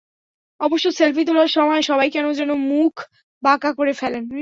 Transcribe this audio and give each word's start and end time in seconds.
অবশ্য 0.59 0.87
সেলফি 0.91 1.23
তোলার 1.25 1.47
সময়ও 1.47 1.81
সবাই 1.81 2.09
কেন 2.09 2.25
যেন 2.31 2.51
মুখ 2.71 2.93
বাঁকা 3.43 3.69
করে 3.73 3.93
ফেলেন। 3.93 4.23